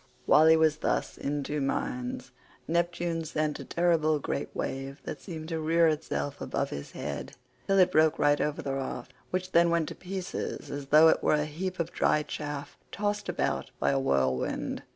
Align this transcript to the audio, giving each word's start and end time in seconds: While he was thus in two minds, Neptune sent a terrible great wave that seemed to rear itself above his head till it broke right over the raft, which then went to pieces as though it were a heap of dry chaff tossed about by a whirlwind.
While 0.25 0.47
he 0.47 0.57
was 0.57 0.77
thus 0.77 1.15
in 1.15 1.43
two 1.43 1.61
minds, 1.61 2.31
Neptune 2.67 3.23
sent 3.23 3.59
a 3.59 3.63
terrible 3.63 4.17
great 4.17 4.49
wave 4.55 4.99
that 5.03 5.21
seemed 5.21 5.49
to 5.49 5.59
rear 5.59 5.87
itself 5.89 6.41
above 6.41 6.71
his 6.71 6.93
head 6.93 7.33
till 7.67 7.77
it 7.77 7.91
broke 7.91 8.17
right 8.17 8.41
over 8.41 8.63
the 8.63 8.73
raft, 8.73 9.13
which 9.29 9.51
then 9.51 9.69
went 9.69 9.87
to 9.89 9.93
pieces 9.93 10.71
as 10.71 10.87
though 10.87 11.09
it 11.09 11.21
were 11.21 11.35
a 11.35 11.45
heap 11.45 11.79
of 11.79 11.91
dry 11.93 12.23
chaff 12.23 12.79
tossed 12.91 13.29
about 13.29 13.69
by 13.79 13.91
a 13.91 13.99
whirlwind. 13.99 14.81